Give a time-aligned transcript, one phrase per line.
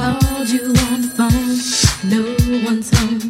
[0.00, 2.10] called you on the phone.
[2.10, 3.29] No one's home.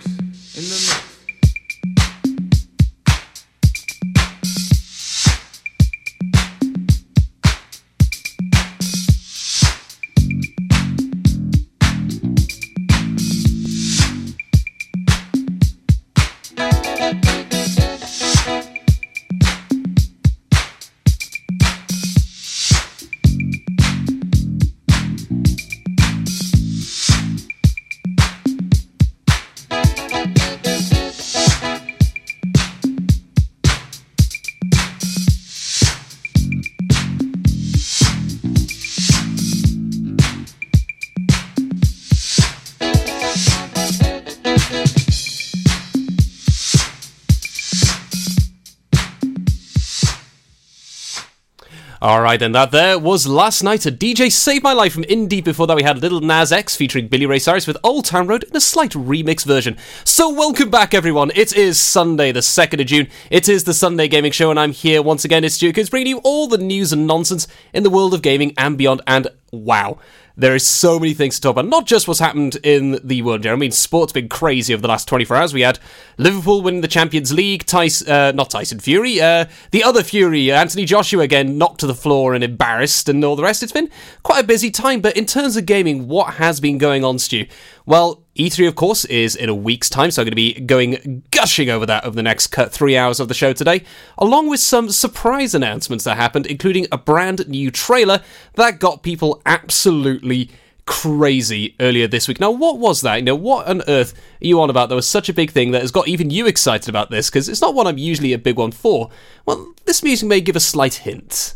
[52.11, 55.45] Alright, then that there was last night a DJ Saved My Life from Indeep.
[55.45, 58.43] Before that, we had Lil Nas X featuring Billy Ray Cyrus with Old Town Road
[58.43, 59.77] in a slight remix version.
[60.03, 61.31] So, welcome back, everyone.
[61.35, 63.07] It is Sunday, the 2nd of June.
[63.29, 65.45] It is the Sunday Gaming Show, and I'm here once again.
[65.45, 68.53] It's Stewart Coombes bringing you all the news and nonsense in the world of gaming
[68.57, 69.01] and beyond.
[69.07, 69.97] And wow.
[70.37, 73.45] There is so many things to talk about, not just what's happened in the world.
[73.45, 75.53] I mean, sport's been crazy over the last 24 hours.
[75.53, 75.79] We had
[76.17, 80.85] Liverpool winning the Champions League, Tyson, uh, not Tyson Fury, uh, the other Fury, Anthony
[80.85, 83.61] Joshua again knocked to the floor and embarrassed, and all the rest.
[83.61, 83.89] It's been
[84.23, 87.45] quite a busy time, but in terms of gaming, what has been going on, Stu?
[87.85, 91.23] Well, E3, of course, is in a week's time, so I'm going to be going
[91.31, 93.83] gushing over that over the next uh, three hours of the show today,
[94.17, 98.21] along with some surprise announcements that happened, including a brand new trailer
[98.55, 100.49] that got people absolutely
[100.85, 102.39] crazy earlier this week.
[102.39, 103.15] Now, what was that?
[103.15, 104.89] You know, what on earth are you on about?
[104.89, 107.49] That was such a big thing that has got even you excited about this, because
[107.49, 109.09] it's not one I'm usually a big one for.
[109.45, 111.55] Well, this music may give a slight hint.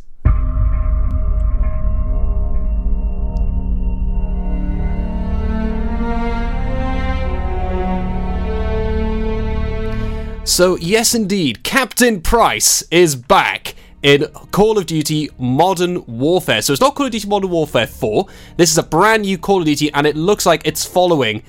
[10.45, 16.61] So, yes, indeed, Captain Price is back in Call of Duty Modern Warfare.
[16.61, 18.27] So, it's not Call of Duty Modern Warfare 4.
[18.55, 21.41] This is a brand new Call of Duty, and it looks like it's following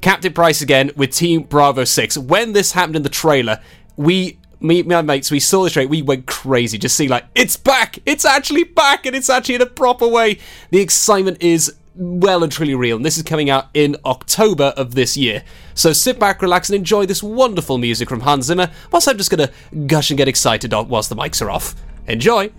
[0.00, 2.18] Captain Price again with Team Bravo 6.
[2.18, 3.60] When this happened in the trailer,
[3.96, 6.76] we me, my mates, we saw the trailer, we went crazy.
[6.76, 8.00] Just see, like, it's back!
[8.04, 10.38] It's actually back, and it's actually in a proper way.
[10.70, 14.94] The excitement is well and truly real, and this is coming out in October of
[14.94, 15.42] this year.
[15.74, 19.30] So sit back, relax, and enjoy this wonderful music from Hans Zimmer, whilst I'm just
[19.30, 19.50] gonna
[19.86, 21.74] gush and get excited whilst the mics are off.
[22.06, 22.50] Enjoy!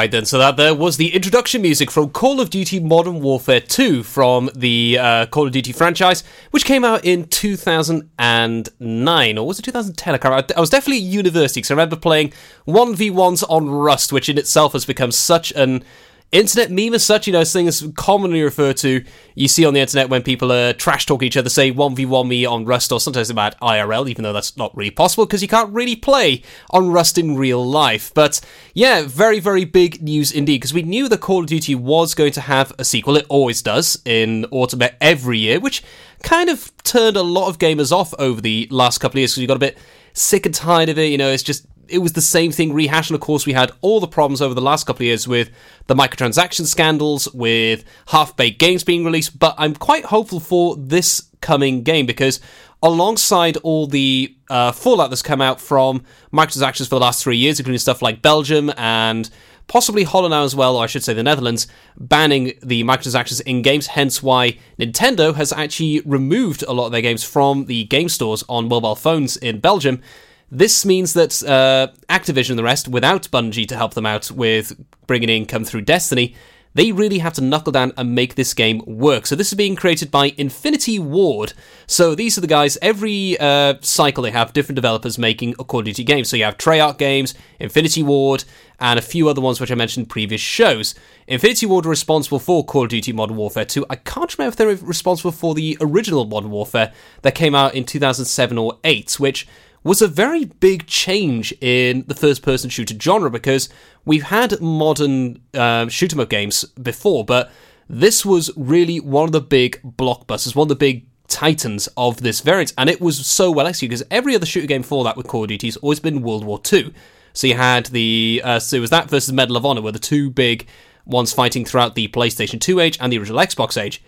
[0.00, 3.60] Alright then, so that there was the introduction music from Call of Duty Modern Warfare
[3.60, 9.58] 2 from the uh, Call of Duty franchise, which came out in 2009, or was
[9.58, 10.14] it 2010?
[10.14, 10.54] I can't remember.
[10.56, 12.32] I was definitely at university, because I remember playing
[12.66, 15.84] 1v1s on Rust, which in itself has become such an
[16.32, 20.08] internet meme as such, you know, things commonly referred to, you see on the internet
[20.08, 23.58] when people are trash talking each other, say 1v1 me on Rust, or sometimes about
[23.60, 27.36] IRL, even though that's not really possible because you can't really play on Rust in
[27.36, 28.12] real life.
[28.14, 28.40] But
[28.74, 32.32] yeah, very, very big news indeed, because we knew the Call of Duty was going
[32.32, 33.16] to have a sequel.
[33.16, 35.82] It always does in autumn every year, which
[36.22, 39.42] kind of turned a lot of gamers off over the last couple of years because
[39.42, 39.78] you got a bit
[40.12, 41.06] sick and tired of it.
[41.06, 43.10] You know, it's just it was the same thing rehashed.
[43.10, 45.50] And of course, we had all the problems over the last couple of years with
[45.86, 49.38] the microtransaction scandals, with half baked games being released.
[49.38, 52.40] But I'm quite hopeful for this coming game because
[52.82, 57.58] alongside all the uh, fallout that's come out from microtransactions for the last three years,
[57.58, 59.28] including stuff like Belgium and
[59.70, 63.62] possibly Holland now as well, or I should say the Netherlands, banning the microtransactions in
[63.62, 68.08] games, hence why Nintendo has actually removed a lot of their games from the game
[68.08, 70.02] stores on mobile phones in Belgium.
[70.50, 74.76] This means that uh, Activision and the rest, without Bungie to help them out with
[75.06, 76.34] bringing income through Destiny,
[76.74, 79.26] they really have to knuckle down and make this game work.
[79.26, 81.52] So this is being created by Infinity Ward.
[81.86, 82.78] So these are the guys.
[82.80, 86.24] Every uh, cycle they have different developers making a Call of Duty game.
[86.24, 88.44] So you have Treyarch Games, Infinity Ward,
[88.78, 90.94] and a few other ones which I mentioned previous shows.
[91.26, 93.86] Infinity Ward are responsible for Call of Duty Modern Warfare 2.
[93.90, 96.92] I can't remember if they're responsible for the original Modern Warfare
[97.22, 99.48] that came out in 2007 or 8, which
[99.82, 103.68] was a very big change in the first person shooter genre because
[104.04, 107.50] we've had modern uh, shoot 'em up games before, but
[107.88, 112.40] this was really one of the big blockbusters, one of the big titans of this
[112.40, 115.26] variant, and it was so well executed because every other shooter game for that with
[115.28, 116.92] Call of Duty has always been World War II.
[117.32, 119.98] So you had the uh, so it was that versus Medal of Honor were the
[119.98, 120.66] two big
[121.06, 124.02] ones fighting throughout the PlayStation 2 age and the original Xbox age.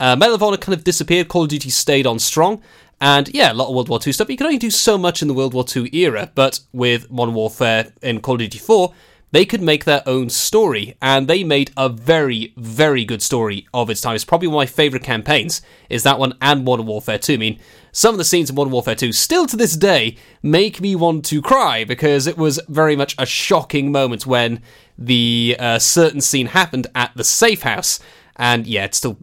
[0.00, 1.28] Uh, Medal of Honor kind of disappeared.
[1.28, 2.62] Call of Duty stayed on strong,
[3.00, 4.28] and yeah, a lot of World War II stuff.
[4.28, 7.34] You can only do so much in the World War II era, but with Modern
[7.34, 8.92] Warfare and Call of Duty 4,
[9.30, 13.90] they could make their own story, and they made a very, very good story of
[13.90, 14.14] its time.
[14.14, 17.34] It's probably one of my favourite campaigns, is that one and Modern Warfare 2.
[17.34, 17.60] I mean,
[17.92, 21.26] some of the scenes in Modern Warfare 2 still to this day make me want
[21.26, 24.62] to cry because it was very much a shocking moment when
[24.96, 28.00] the uh, certain scene happened at the safe house
[28.38, 29.16] and yeah, it still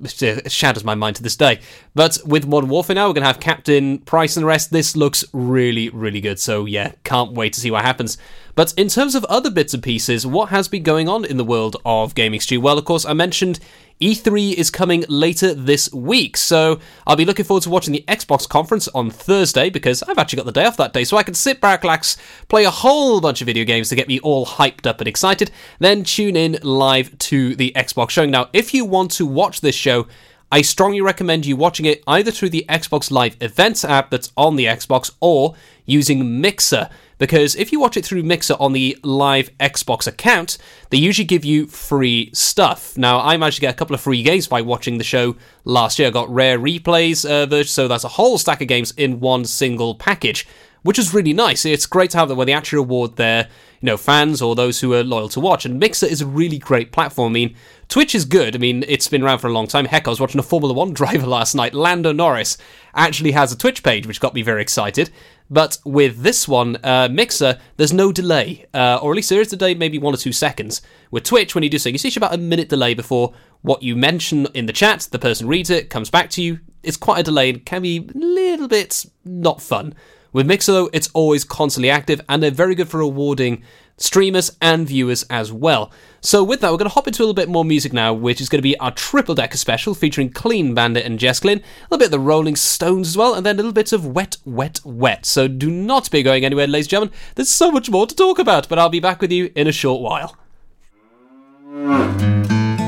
[0.48, 1.60] shatters my mind to this day.
[1.94, 4.72] But with Modern Warfare now, we're going to have Captain Price and the rest.
[4.72, 6.40] This looks really, really good.
[6.40, 8.18] So yeah, can't wait to see what happens.
[8.56, 11.44] But in terms of other bits and pieces, what has been going on in the
[11.44, 12.62] world of gaming, Stu?
[12.62, 13.60] Well, of course, I mentioned
[14.02, 18.48] E3 is coming later this week, so I'll be looking forward to watching the Xbox
[18.48, 21.34] conference on Thursday because I've actually got the day off that day, so I can
[21.34, 24.88] sit back, relax, play a whole bunch of video games to get me all hyped
[24.88, 28.32] up and excited, then tune in live to the Xbox showing.
[28.32, 30.08] Now, if you want to watch this show,
[30.50, 34.56] I strongly recommend you watching it either through the Xbox Live Events app that's on
[34.56, 39.50] the Xbox or using Mixer because if you watch it through Mixer on the live
[39.60, 40.58] Xbox account,
[40.90, 42.98] they usually give you free stuff.
[42.98, 46.00] Now, I managed to get a couple of free games by watching the show last
[46.00, 46.10] year.
[46.10, 49.46] I got Rare Replays uh, version, so that's a whole stack of games in one
[49.46, 50.48] single package,
[50.84, 51.66] which is really nice.
[51.66, 54.82] It's great to have that when they actually reward their you know fans or those
[54.82, 55.66] who are loyal to watch.
[55.66, 57.32] And Mixer is a really great platform.
[57.32, 57.56] I mean,
[57.88, 58.56] Twitch is good.
[58.56, 59.86] I mean, it's been around for a long time.
[59.86, 61.74] Heck, I was watching a Formula One driver last night.
[61.74, 62.58] Lando Norris
[62.94, 65.10] actually has a Twitch page, which got me very excited.
[65.50, 69.54] But with this one, uh, Mixer, there's no delay, uh, or at least there is
[69.54, 70.82] a delay, maybe one or two seconds.
[71.12, 73.96] With Twitch, when you do so, you see about a minute delay before what you
[73.96, 76.60] mention in the chat, the person reads it, comes back to you.
[76.84, 79.94] It's quite a delay and can be a little bit not fun.
[80.36, 83.64] With Mixer, though, it's always constantly active, and they're very good for rewarding
[83.96, 85.94] streamers and viewers as well.
[86.20, 88.42] So with that, we're going to hop into a little bit more music now, which
[88.42, 91.84] is going to be our triple decker special featuring Clean Bandit and Jess Glynne, a
[91.90, 94.36] little bit of the Rolling Stones as well, and then a little bit of Wet,
[94.44, 95.26] Wet, Wet.
[95.26, 97.16] So do not be going anywhere, ladies and gentlemen.
[97.36, 99.72] There's so much more to talk about, but I'll be back with you in a
[99.72, 100.36] short while.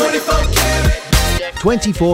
[0.00, 1.09] 24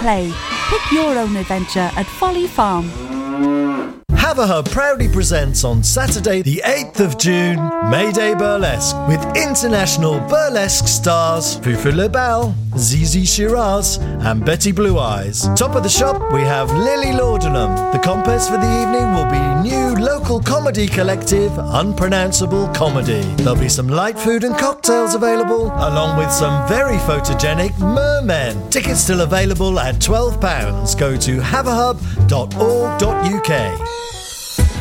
[0.00, 0.32] play.
[0.68, 3.79] Pick your own adventure at Folly Farm.
[4.20, 7.56] Haverhub proudly presents on Saturday, the 8th of June,
[7.90, 15.48] Mayday Burlesque with international burlesque stars Fufu Lebel, Zizi Shiraz, and Betty Blue Eyes.
[15.56, 17.74] Top of the shop, we have Lily Laudanum.
[17.92, 23.20] The compass for the evening will be new local comedy collective, Unpronounceable Comedy.
[23.36, 28.70] There'll be some light food and cocktails available, along with some very photogenic mermen.
[28.70, 30.98] Tickets still available at £12.
[30.98, 34.19] Go to haverhub.org.uk.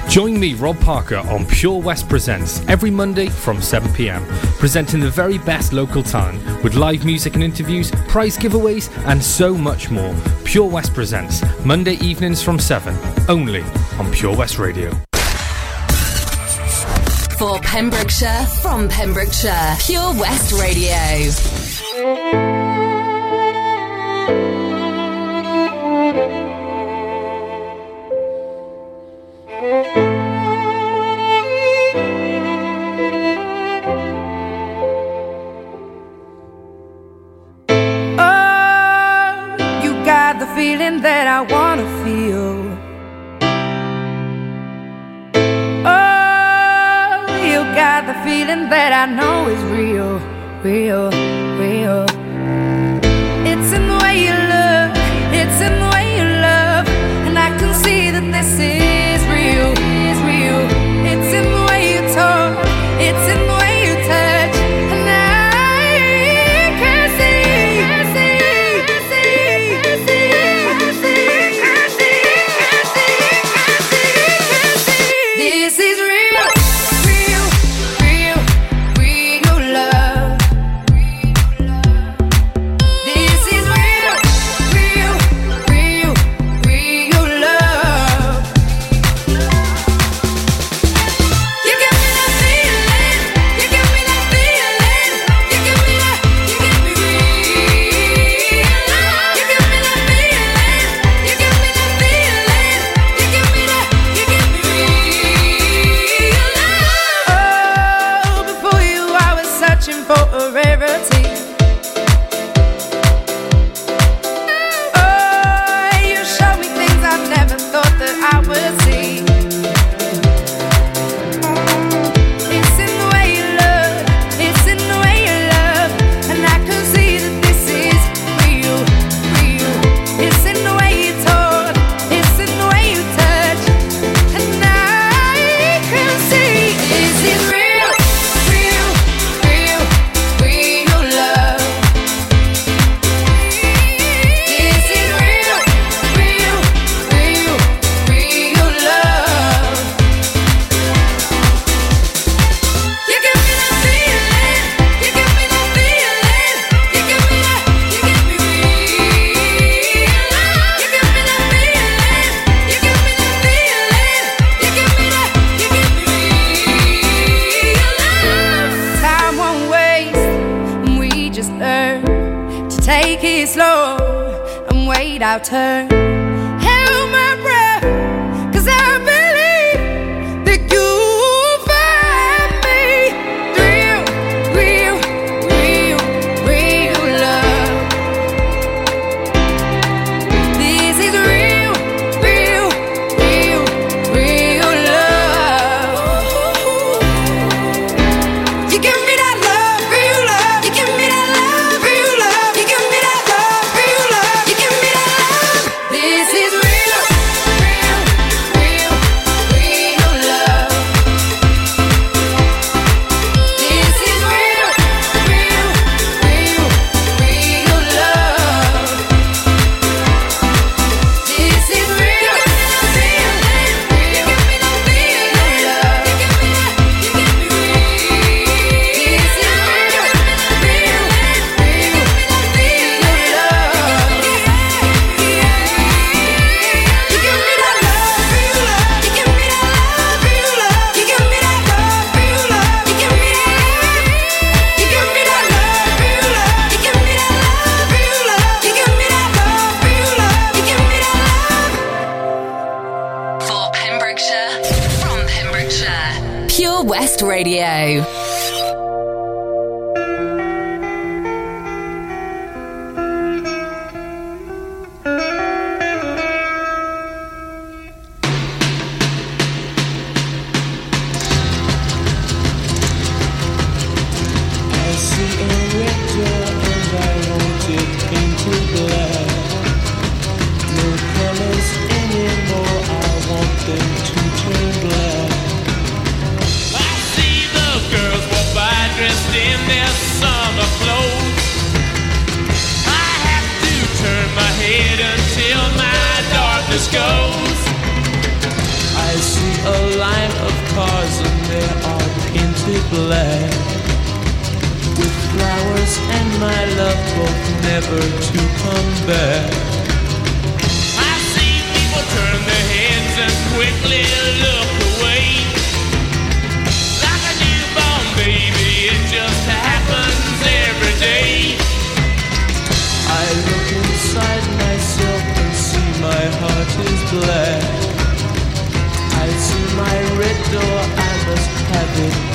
[0.09, 4.25] Join me, Rob Parker, on Pure West Presents every Monday from 7 pm,
[4.57, 9.53] presenting the very best local talent with live music and interviews, prize giveaways, and so
[9.53, 10.15] much more.
[10.45, 12.97] Pure West Presents, Monday evenings from 7,
[13.29, 13.61] only
[13.99, 14.89] on Pure West Radio.
[17.37, 22.58] For Pembrokeshire, from Pembrokeshire, Pure West Radio.
[50.63, 51.18] real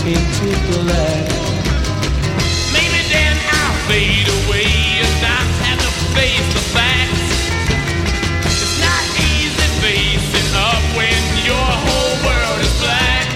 [0.04, 1.24] painted black.
[2.76, 4.68] Maybe then I'll fade away
[5.00, 7.24] and not have to face the facts.
[8.52, 13.26] It's not easy facing up when your whole world is black.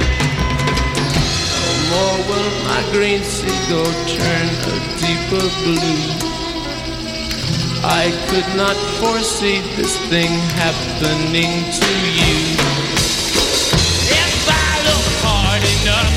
[1.65, 6.05] No more will my green seagull turn a deeper blue.
[7.81, 12.37] I could not foresee this thing happening to you.
[14.21, 16.08] If I look hard enough.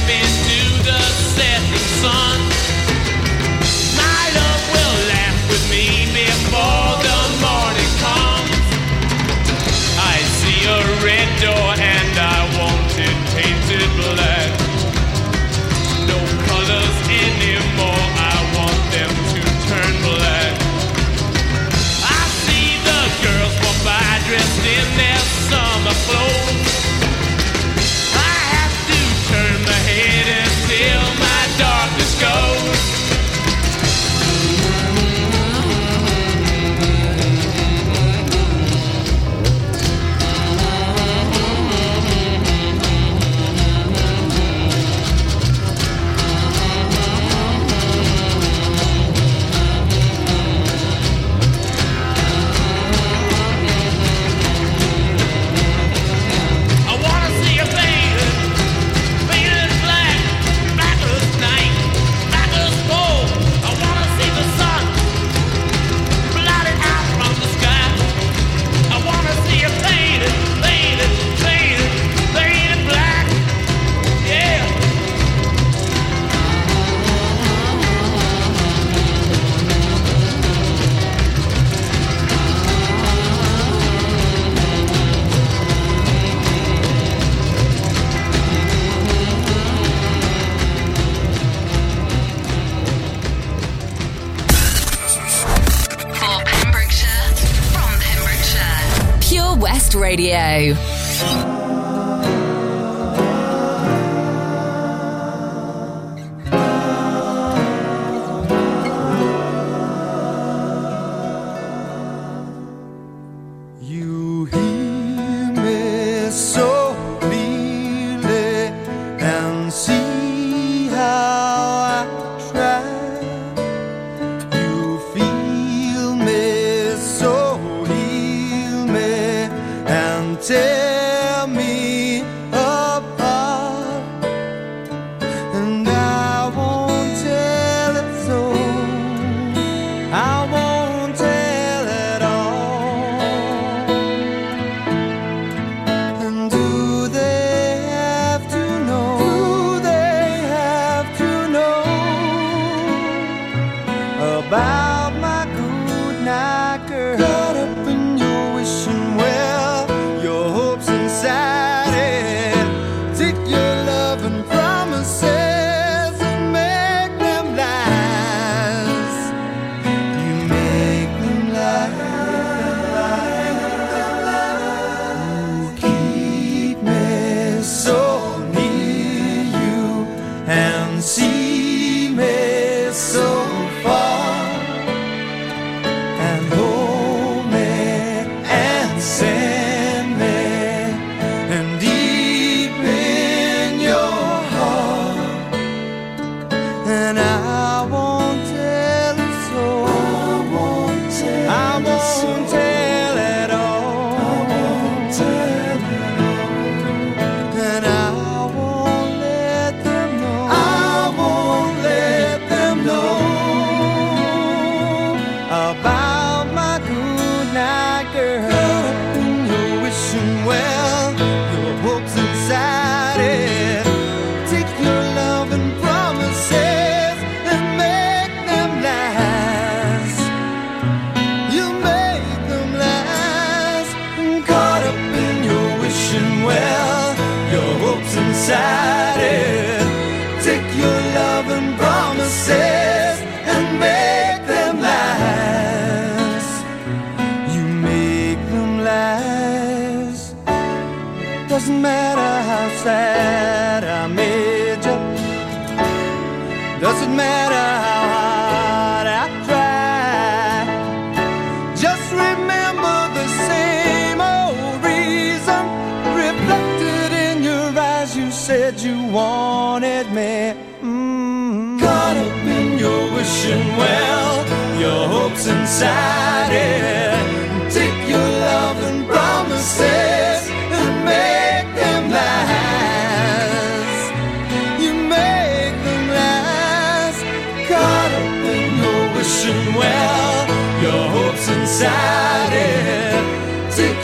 [181.02, 181.31] see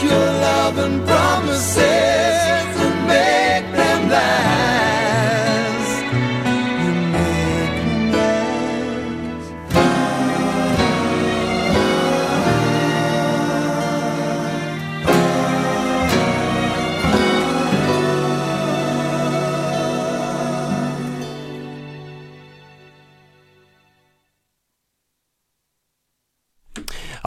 [0.02, 2.07] your love and promises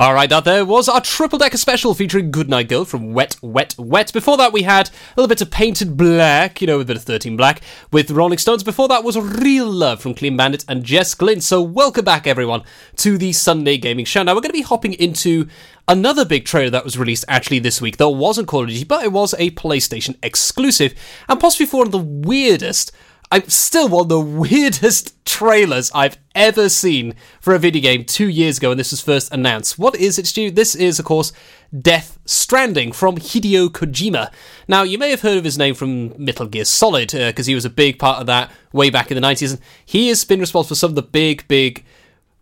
[0.02, 3.76] All right, that there was our triple decker special featuring Goodnight Girl from Wet, Wet,
[3.78, 4.12] Wet.
[4.12, 7.04] Before that, we had a little bit of Painted Black, you know, a bit of
[7.04, 7.62] 13 Black
[7.92, 8.64] with Rolling Stones.
[8.64, 11.40] Before that was Real Love from Clean Bandit and Jess Glynne.
[11.40, 12.64] So, welcome back, everyone,
[12.96, 14.24] to the Sunday Gaming Show.
[14.24, 15.48] Now, we're going to be hopping into
[15.88, 17.98] another big trailer that was released actually this week.
[17.98, 20.96] That wasn't Call of Duty, but it was a PlayStation exclusive,
[21.30, 22.92] and possibly one of the weirdest
[23.34, 28.28] I'm still one of the weirdest trailers I've ever seen for a video game two
[28.28, 29.80] years ago when this was first announced.
[29.80, 30.52] What is it, Stu?
[30.52, 31.32] This is, of course,
[31.78, 34.34] Death Stranding from Hideo Kojima.
[34.68, 37.56] Now, you may have heard of his name from Metal Gear Solid, uh, because he
[37.56, 40.42] was a big part of that way back in the 90s, and he has been
[40.42, 41.86] responsible for some of the big, big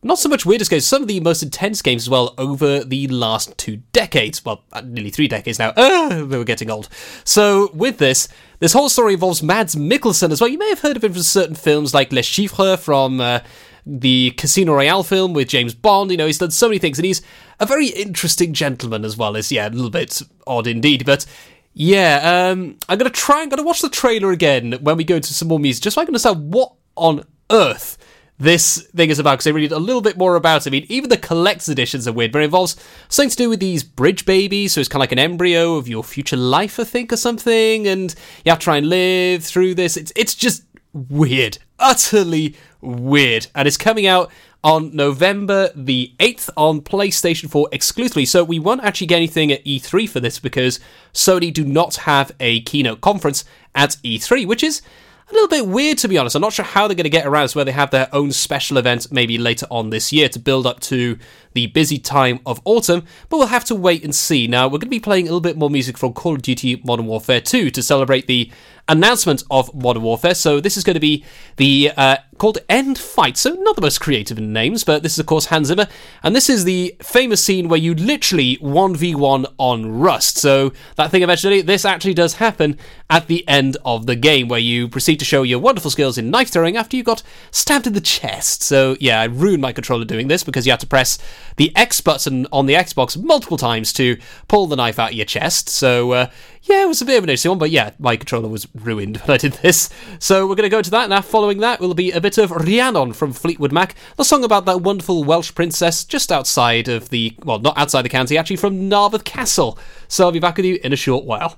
[0.01, 3.07] not so much weirdest games, some of the most intense games as well over the
[3.07, 4.43] last two decades.
[4.45, 5.73] Well, uh, nearly three decades now.
[5.75, 6.87] Uh, we were getting old.
[7.25, 10.49] So, with this, this whole story involves Mads Mikkelsen as well.
[10.49, 13.41] You may have heard of him from certain films like Les Chiffres from uh,
[13.85, 16.11] the Casino Royale film with James Bond.
[16.11, 17.21] You know, he's done so many things, and he's
[17.59, 21.05] a very interesting gentleman as well as, yeah, a little bit odd indeed.
[21.05, 21.25] But
[21.73, 25.33] yeah, um, I'm to try, I'm to watch the trailer again when we go into
[25.33, 27.97] some more music, just so I can understand what on earth
[28.39, 30.69] this thing is about because I read a little bit more about it.
[30.69, 32.77] I mean, even the collector's editions are weird, but it involves
[33.09, 34.73] something to do with these bridge babies.
[34.73, 37.85] So it's kind of like an embryo of your future life, I think, or something.
[37.85, 39.97] And you have to try and live through this.
[39.97, 44.31] It's it's just weird, utterly weird, and it's coming out
[44.63, 48.25] on November the 8th on PlayStation 4 exclusively.
[48.25, 50.79] So we won't actually get anything at E3 for this because
[51.13, 54.81] Sony do not have a keynote conference at E3, which is
[55.29, 56.35] a little bit weird to be honest.
[56.35, 58.31] I'm not sure how they're going to get around this, where they have their own
[58.31, 61.17] special event maybe later on this year to build up to
[61.53, 64.47] the busy time of autumn, but we'll have to wait and see.
[64.47, 66.81] Now, we're going to be playing a little bit more music from Call of Duty
[66.83, 68.51] Modern Warfare 2 to celebrate the
[68.89, 70.35] announcement of Modern Warfare.
[70.35, 71.23] So this is going to be
[71.55, 73.37] the uh, called End Fight.
[73.37, 75.87] So not the most creative in names, but this is of course Hans Zimmer,
[76.23, 80.37] and this is the famous scene where you literally one v one on Rust.
[80.37, 82.77] So that thing eventually, this actually does happen
[83.09, 86.29] at the end of the game, where you proceed to show your wonderful skills in
[86.29, 88.63] knife throwing after you got stabbed in the chest.
[88.63, 91.17] So yeah, I ruined my controller doing this because you had to press
[91.57, 95.25] the X button on the Xbox multiple times to pull the knife out of your
[95.25, 95.69] chest.
[95.69, 96.29] So uh,
[96.69, 99.17] yeah, it was a bit of an interesting one, but yeah, my controller was ruined
[99.25, 99.89] when I did this.
[100.19, 101.21] So we're going to go to that now.
[101.21, 104.81] Following that will be a bit of Rhiannon from Fleetwood Mac, the song about that
[104.81, 109.23] wonderful Welsh princess just outside of the, well, not outside the county, actually from Narberth
[109.23, 109.79] Castle.
[110.07, 111.57] So I'll be back with you in a short while.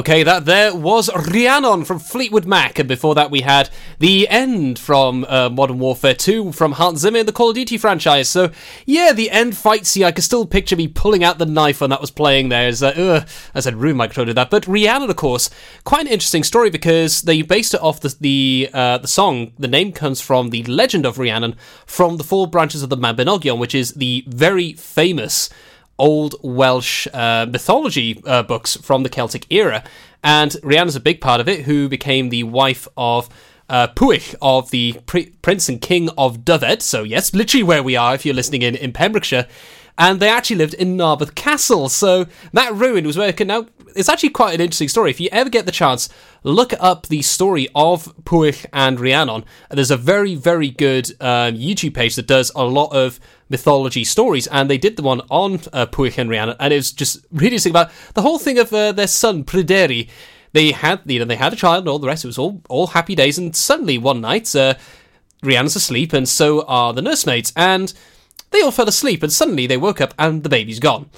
[0.00, 4.78] Okay, that there was Rhiannon from Fleetwood Mac, and before that we had The End
[4.78, 8.26] from uh, Modern Warfare 2 from Hans Zimmer in the Call of Duty franchise.
[8.26, 8.50] So,
[8.86, 11.90] yeah, the end fight scene, I could still picture me pulling out the knife when
[11.90, 12.66] that was playing there.
[12.66, 14.48] As, uh, I said, room micro did that.
[14.48, 15.50] But Rhiannon, of course,
[15.84, 19.52] quite an interesting story because they based it off the the, uh, the song.
[19.58, 23.58] The name comes from the legend of Rhiannon from the Four Branches of the Mabinogion,
[23.58, 25.50] which is the very famous
[26.00, 29.84] old Welsh uh, mythology uh, books from the Celtic era.
[30.24, 33.28] And Rhiannon's a big part of it, who became the wife of
[33.68, 33.86] uh,
[34.42, 36.82] of the pri- Prince and King of Dyfed.
[36.82, 39.46] So, yes, literally where we are if you're listening in, in Pembrokeshire.
[39.96, 41.88] And they actually lived in Narberth Castle.
[41.88, 43.32] So, that ruin was where.
[43.44, 45.10] Now, it's actually quite an interesting story.
[45.10, 46.08] If you ever get the chance,
[46.42, 49.44] look up the story of Pwyll and Rhiannon.
[49.70, 53.20] There's a very, very good um, YouTube page that does a lot of
[53.50, 55.86] mythology stories, and they did the one on uh,
[56.16, 59.44] and Rhiannon, and it was just really about the whole thing of uh, their son
[59.44, 60.08] Pryderi.
[60.52, 62.24] They had, you know, they had a child and all the rest.
[62.24, 64.74] It was all all happy days, and suddenly one night, uh,
[65.42, 67.92] Rhiannon's asleep, and so are the nursemaids, and
[68.50, 71.10] they all fell asleep, and suddenly they woke up, and the baby's gone.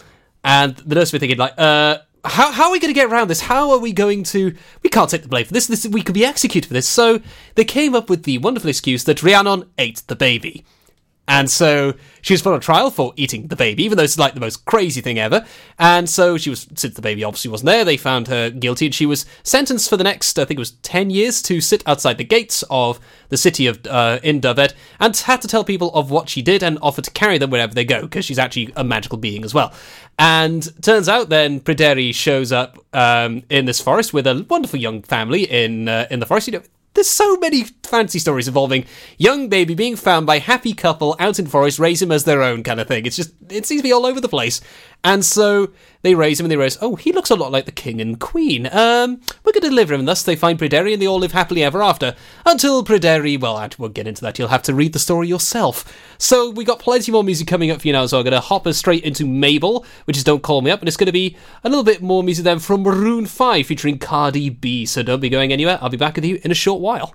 [0.43, 3.29] And the nursemaids were thinking like, uh, how, how are we going to get around
[3.29, 3.41] this?
[3.41, 4.55] How are we going to?
[4.83, 5.67] We can't take the blame for this.
[5.67, 6.89] This we could be executed for this.
[6.89, 7.21] So
[7.57, 10.65] they came up with the wonderful excuse that Rhiannon ate the baby.
[11.29, 14.35] And so she was put on trial for eating the baby, even though it's like
[14.35, 15.47] the most crazy thing ever.
[15.79, 18.95] And so she was, since the baby obviously wasn't there, they found her guilty and
[18.95, 22.19] she was sentenced for the next, I think it was 10 years to sit outside
[22.19, 22.99] the gates of
[23.29, 26.63] the city of, uh, in Dyfed and had to tell people of what she did
[26.63, 29.55] and offer to carry them wherever they go, because she's actually a magical being as
[29.55, 29.73] well.
[30.19, 35.03] And turns out then Pryderi shows up, um, in this forest with a wonderful young
[35.03, 36.49] family in, uh, in the forest.
[36.49, 36.63] You know,
[36.95, 38.85] there's so many fancy stories involving
[39.19, 42.63] young baby being found by happy couple out in forest, raise him as their own
[42.63, 43.07] kind of thing.
[43.07, 44.61] It's just it seems to be all over the place.
[45.05, 45.73] And so
[46.03, 48.21] they raise him and they raise, oh, he looks a lot like the king and
[48.21, 48.67] queen.
[48.67, 50.05] Um, we're going to deliver him.
[50.05, 52.15] Thus they find Pryderi and they all live happily ever after.
[52.45, 54.39] Until Pryderi, well, won't get into that.
[54.39, 55.85] You'll have to read the story yourself.
[56.19, 58.07] So we got plenty more music coming up for you now.
[58.07, 60.81] So I'm going to hop us straight into Mabel, which is Don't Call Me Up.
[60.81, 63.99] And it's going to be a little bit more music then from Maroon 5 featuring
[63.99, 64.85] Cardi B.
[64.87, 65.79] So don't be going anywhere.
[65.81, 67.15] I'll be back with you in a short while.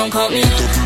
[0.00, 0.79] don't call me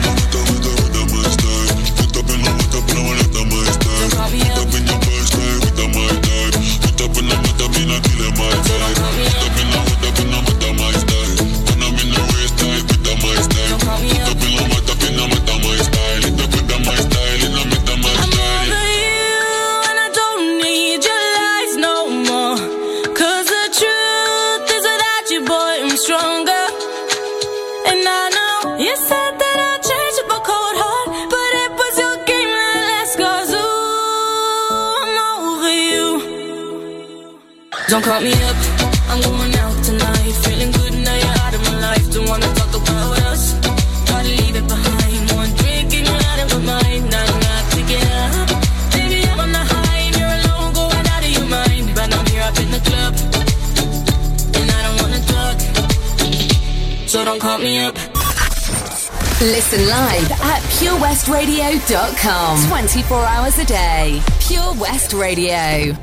[59.65, 62.69] Listen live at purewestradio.com.
[62.69, 64.21] 24 hours a day.
[64.41, 65.97] Pure West Radio.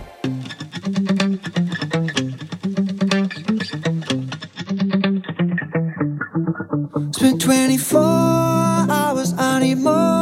[7.11, 10.20] Spent 24 hours, I need more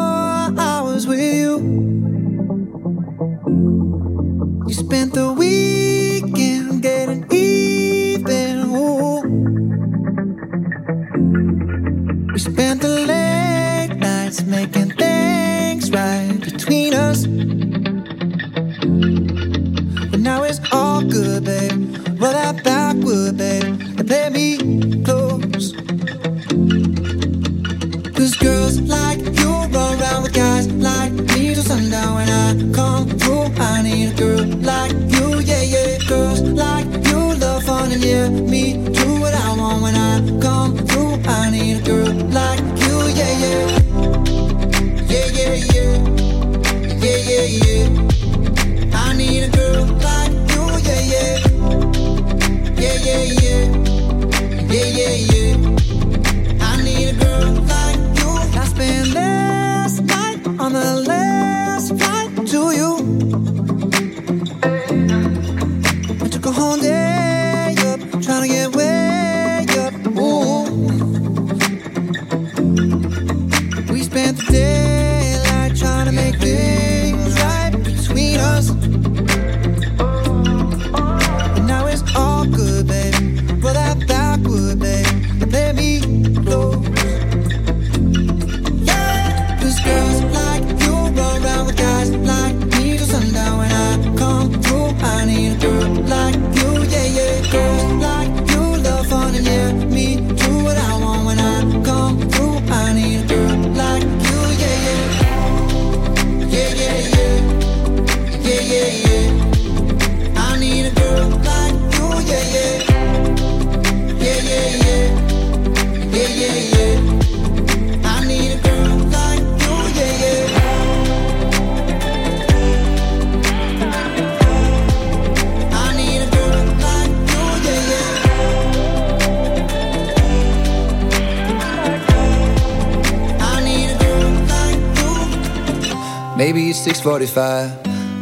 [137.00, 137.72] 6:45.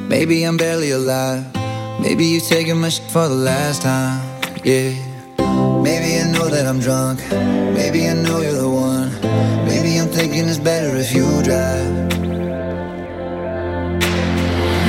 [0.08, 1.44] Maybe I'm barely alive.
[2.00, 4.22] Maybe you are taking my shit for the last time.
[4.64, 4.94] Yeah.
[5.82, 7.20] Maybe I know that I'm drunk.
[7.74, 9.10] Maybe I know you're the one.
[9.66, 11.92] Maybe I'm thinking it's better if you drive.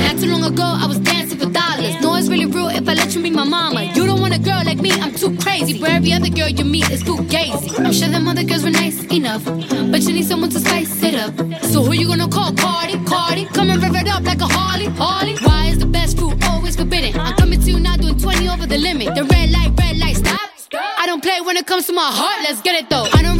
[0.05, 1.95] Not too long ago, I was dancing for dollars.
[2.01, 3.81] No, it's really real if I let you be my mama.
[3.95, 5.79] You don't want a girl like me, I'm too crazy.
[5.79, 7.79] But every other girl you meet is too gazy.
[7.79, 9.43] I'm sure them other girls were nice enough,
[9.91, 10.98] but you need someone to spice
[21.79, 23.07] comes to my heart, let's get it though.
[23.13, 23.38] I don't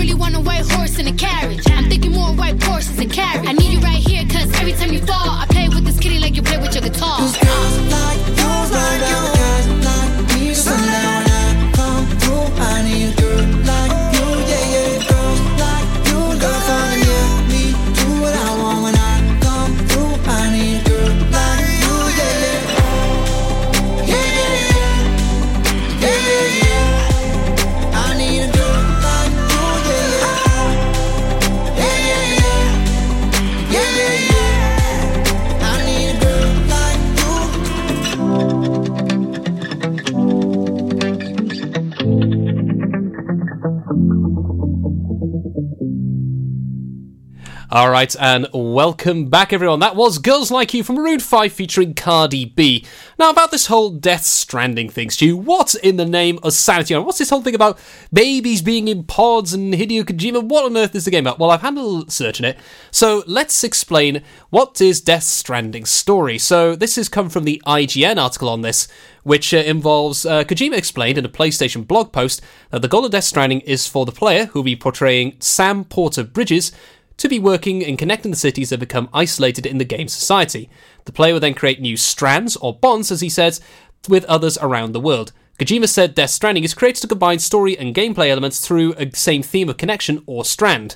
[47.72, 49.80] All right, and welcome back, everyone.
[49.80, 52.84] That was Girls Like You from Maroon 5 featuring Cardi B.
[53.20, 56.96] Now, about this whole Death Stranding thing, Stu, what in the name of sanity?
[56.96, 57.78] What's this whole thing about
[58.12, 60.42] babies being in pods and Hideo Kojima?
[60.42, 61.38] What on earth is the game about?
[61.38, 62.58] Well, I've had a little search in it.
[62.90, 66.40] So let's explain what is Death Stranding's story.
[66.40, 68.88] So this has come from the IGN article on this,
[69.22, 72.42] which uh, involves uh, Kojima explained in a PlayStation blog post
[72.72, 75.84] that the goal of Death Stranding is for the player, who will be portraying Sam
[75.86, 76.72] Porter Bridges,
[77.20, 80.70] to be working and connecting the cities that become isolated in the game society.
[81.06, 83.62] The player will then create new strands, or bonds, as he says,
[84.08, 85.32] with others around the world.
[85.60, 89.44] Kojima said Death Stranding is created to combine story and gameplay elements through a same
[89.44, 90.96] theme of connection or strand.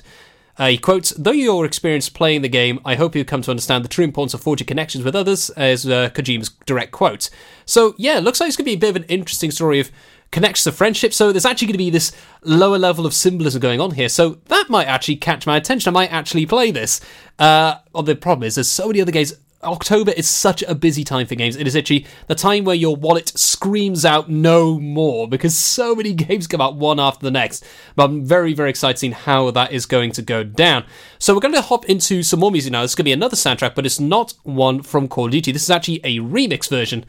[0.56, 3.84] Uh, he quotes, Though you're experienced playing the game, I hope you come to understand
[3.84, 7.28] the true importance of forging connections with others, as uh, Kojima's direct quote.
[7.66, 9.90] So, yeah, looks like it's going to be a bit of an interesting story of
[10.30, 11.14] connections to friendship.
[11.14, 12.12] So there's actually going to be this
[12.42, 14.08] lower level of symbolism going on here.
[14.08, 15.90] So that might actually catch my attention.
[15.90, 17.00] I might actually play this.
[17.38, 19.34] Uh, well, the problem is there's so many other games.
[19.64, 21.56] October is such a busy time for games.
[21.56, 26.12] It is actually the time where your wallet screams out no more because so many
[26.14, 27.64] games come out one after the next.
[27.96, 30.84] But I'm very, very excited seeing how that is going to go down.
[31.18, 32.82] So we're going to hop into some more music now.
[32.82, 35.52] This is going to be another soundtrack, but it's not one from Call of Duty.
[35.52, 37.04] This is actually a remix version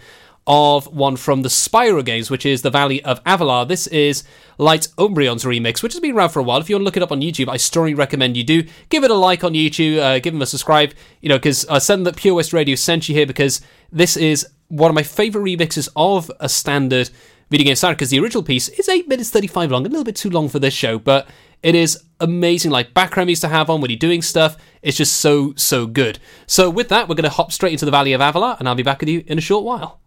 [0.48, 3.68] of one from the Spyro games, which is The Valley of Avalar.
[3.68, 4.24] This is
[4.58, 6.60] Light Umbreon's remix, which has been around for a while.
[6.60, 8.64] If you want to look it up on YouTube, I strongly recommend you do.
[8.90, 11.80] Give it a like on YouTube, uh, give them a subscribe, you know, because I
[11.80, 15.46] send that Pure West Radio sent you here because this is one of my favourite
[15.46, 17.10] remixes of a standard
[17.50, 20.16] video game soundtrack because the original piece is 8 minutes 35 long, a little bit
[20.16, 21.28] too long for this show, but
[21.64, 22.72] it is amazing.
[22.72, 26.20] Like background music to have on when you're doing stuff, it's just so, so good.
[26.46, 28.76] So, with that, we're going to hop straight into the Valley of Avalar, and I'll
[28.76, 30.00] be back with you in a short while.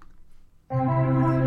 [0.71, 1.38] I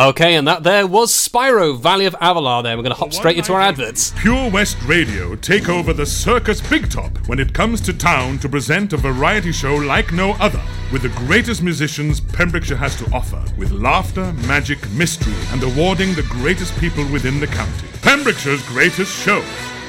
[0.00, 2.62] Okay, and that there was Spyro, Valley of Avalar.
[2.62, 4.14] There, we're going to hop straight into our adverts.
[4.16, 8.48] Pure West Radio take over the Circus Big Top when it comes to town to
[8.48, 13.44] present a variety show like no other, with the greatest musicians Pembrokeshire has to offer,
[13.58, 17.86] with laughter, magic, mystery, and awarding the greatest people within the county.
[18.00, 19.44] Pembrokeshire's greatest show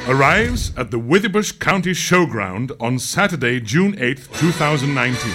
[0.09, 5.31] arrives at the Withybush County Showground on Saturday, June 8th, 2019.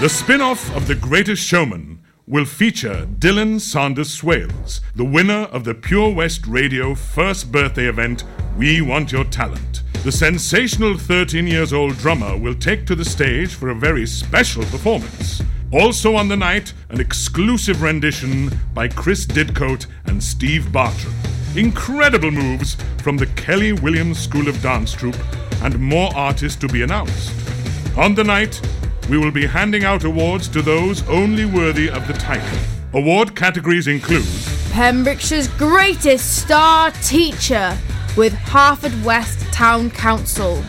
[0.00, 1.95] The spin off of The Greatest Showman
[2.28, 8.24] will feature Dylan Sanders Swales, the winner of the Pure West Radio first birthday event,
[8.58, 9.84] We Want Your Talent.
[10.02, 14.64] The sensational 13 years old drummer will take to the stage for a very special
[14.64, 15.40] performance.
[15.72, 21.14] Also on the night, an exclusive rendition by Chris Didcote and Steve Bartram.
[21.54, 25.16] Incredible moves from the Kelly Williams School of Dance Troupe,
[25.62, 27.32] and more artists to be announced.
[27.96, 28.60] On the night,
[29.08, 32.58] we will be handing out awards to those only worthy of the title.
[32.92, 34.24] Award categories include
[34.72, 37.76] Pembrokeshire's greatest star teacher
[38.16, 40.62] with Haverfordwest Town Council.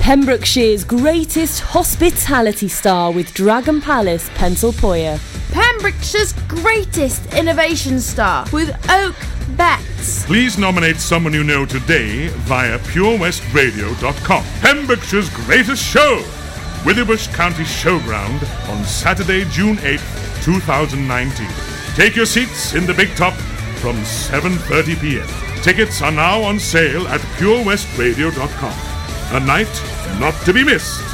[0.00, 5.18] Pembrokeshire's greatest hospitality star with Dragon Palace, Pennsylpoia.
[5.52, 9.14] Pembrokeshire's greatest innovation star with Oak
[9.56, 10.26] Bets.
[10.26, 14.44] Please nominate someone you know today via purewestradio.com.
[14.60, 16.24] Pembrokeshire's greatest show,
[16.84, 21.46] Withybush County Showground on Saturday, June 8th, 2019.
[21.94, 23.34] Take your seats in the big top
[23.78, 25.62] from 7:30 p.m.
[25.62, 28.74] Tickets are now on sale at purewestradio.com.
[29.36, 29.82] A night
[30.18, 31.11] not to be missed.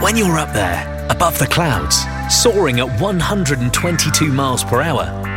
[0.01, 5.36] When you're up there, above the clouds, soaring at 122 miles per hour,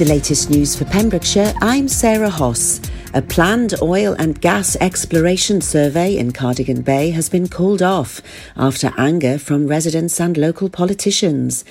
[0.00, 2.80] The latest news for Pembrokeshire, I'm Sarah Hoss.
[3.12, 8.22] A planned oil and gas exploration survey in Cardigan Bay has been called off
[8.56, 11.66] after anger from residents and local politicians.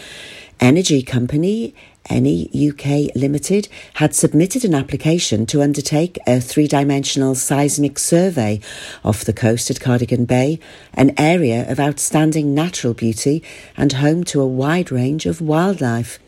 [0.60, 1.74] Energy company
[2.08, 8.60] Eni UK Limited had submitted an application to undertake a three dimensional seismic survey
[9.04, 10.60] off the coast at Cardigan Bay,
[10.94, 13.42] an area of outstanding natural beauty
[13.76, 16.20] and home to a wide range of wildlife.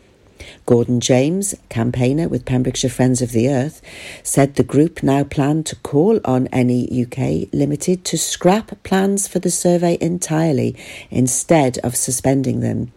[0.66, 3.82] Gordon James, campaigner with Pembrokeshire Friends of the Earth,
[4.22, 9.38] said the group now plan to call on Eni UK Limited to scrap plans for
[9.38, 10.76] the survey entirely
[11.10, 12.92] instead of suspending them.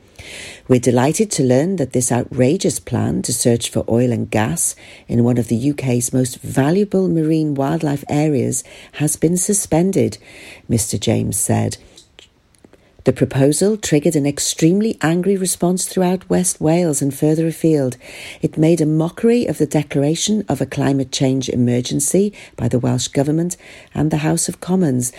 [0.68, 4.76] We're delighted to learn that this outrageous plan to search for oil and gas
[5.08, 10.18] in one of the UK's most valuable marine wildlife areas has been suspended,
[10.70, 11.00] Mr.
[11.00, 11.78] James said.
[13.06, 17.98] The proposal triggered an extremely angry response throughout West Wales and further afield.
[18.42, 23.10] It made a mockery of the declaration of a climate change emergency by the Welsh
[23.10, 23.58] Government
[23.94, 25.12] and the House of Commons